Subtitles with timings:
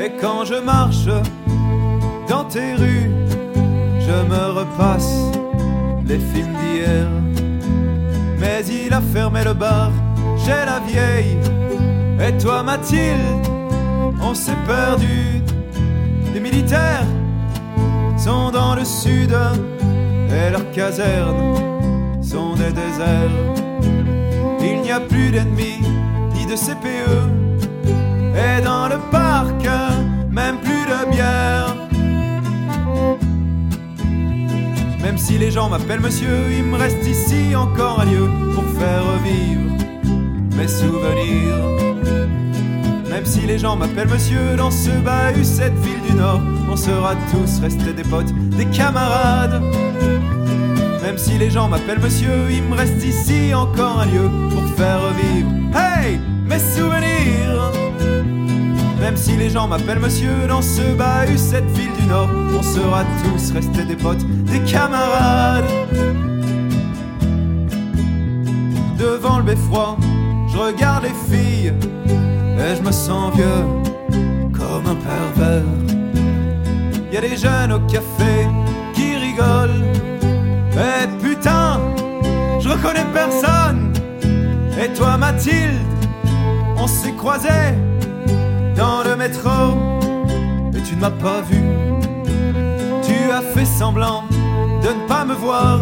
[0.00, 1.06] Et quand je marche
[2.28, 3.10] dans tes rues,
[3.98, 5.18] je me repasse
[6.06, 7.08] les films d'hier.
[8.38, 9.90] Mais il a fermé le bar
[10.38, 11.36] chez la vieille.
[12.20, 13.46] Et toi, Mathilde,
[14.22, 15.42] on s'est perdu.
[16.32, 17.06] Les militaires
[18.16, 19.36] sont dans le sud
[20.30, 23.38] et leurs casernes sont des déserts.
[24.60, 25.80] Il n'y a plus d'ennemis
[26.34, 27.47] ni de CPE.
[35.08, 39.02] Même si les gens m'appellent monsieur, il me reste ici encore un lieu pour faire
[39.06, 39.72] revivre
[40.54, 41.56] mes souvenirs.
[43.08, 47.14] Même si les gens m'appellent monsieur dans ce bahut, cette ville du Nord, on sera
[47.30, 49.62] tous restés des potes, des camarades.
[51.02, 55.00] Même si les gens m'appellent monsieur, il me reste ici encore un lieu pour faire
[55.00, 57.87] revivre, hey, mes souvenirs.
[59.00, 63.04] Même si les gens m'appellent monsieur dans ce bahut, cette ville du Nord, on sera
[63.22, 65.64] tous restés des potes, des camarades.
[68.98, 69.96] Devant le beffroi,
[70.52, 71.72] je regarde les filles
[72.58, 73.64] et je me sens vieux
[74.52, 75.62] comme un pervers.
[77.12, 78.46] Y a des jeunes au café
[78.94, 79.84] qui rigolent.
[80.72, 81.80] Et putain,
[82.60, 83.92] je reconnais personne.
[84.80, 85.78] Et toi, Mathilde,
[86.76, 87.74] on s'est croisés
[88.78, 89.50] dans le métro.
[90.74, 91.60] Et tu ne m'as pas vu.
[93.02, 94.22] Tu as fait semblant
[94.84, 95.80] de ne pas me voir.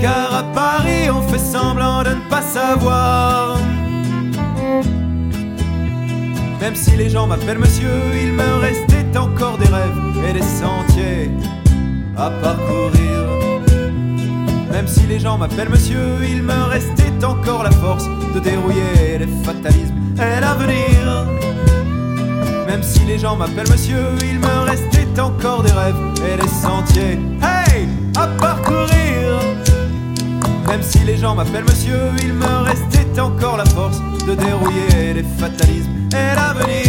[0.00, 3.58] Car à Paris, on fait semblant de ne pas savoir.
[6.60, 11.30] Même si les gens m'appellent monsieur, il me restait encore des rêves et des sentiers
[12.16, 13.18] à parcourir.
[14.70, 19.30] Même si les gens m'appellent monsieur, il me restait encore la force de dérouiller les
[19.44, 21.47] fatalismes et l'avenir.
[22.68, 27.18] Même si les gens m'appellent monsieur, il me restait encore des rêves et des sentiers,
[27.40, 29.40] hey, à parcourir.
[30.66, 35.24] Même si les gens m'appellent monsieur, il me restait encore la force de dérouiller les
[35.38, 36.87] fatalismes et l'avenir.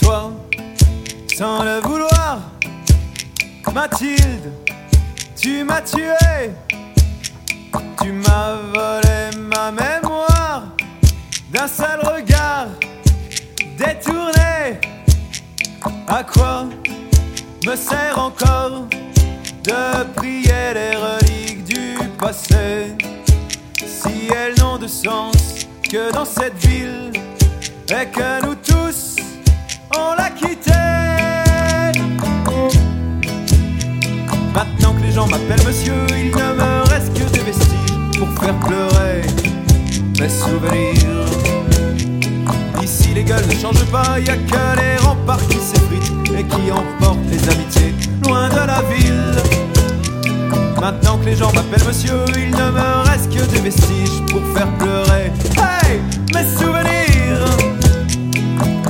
[0.00, 0.32] Toi,
[1.36, 2.40] sans le vouloir,
[3.72, 4.52] Mathilde,
[5.40, 6.50] tu m'as tué.
[8.02, 10.64] Tu m'as volé ma mémoire
[11.52, 12.66] d'un seul regard
[13.78, 14.80] détourné.
[16.08, 16.64] À quoi
[17.66, 18.86] me sert encore
[19.62, 22.96] de prier les reliques du passé?
[23.76, 27.12] Si elles n'ont de sens que dans cette ville
[27.88, 28.79] et que nous tous
[35.20, 39.20] gens m'appellent monsieur, il ne me reste que des vestiges pour faire pleurer
[40.18, 41.26] mes souvenirs.
[42.82, 46.72] Ici les gueules ne changent pas, y a que les remparts qui s'effritent et qui
[46.72, 47.94] emportent les amitiés
[48.26, 49.36] loin de la ville.
[50.80, 54.72] Maintenant que les gens m'appellent monsieur, il ne me reste que des vestiges pour faire
[54.78, 56.00] pleurer, hey,
[56.34, 57.44] mes souvenirs.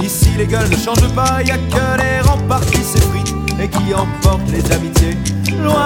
[0.01, 3.95] Ici les gueules ne changent pas, y a que les remparts qui s'effritent et qui
[3.95, 5.17] emportent les amitiés
[5.63, 5.80] loin